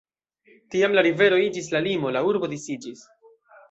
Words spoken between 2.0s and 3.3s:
la urbo disiĝis.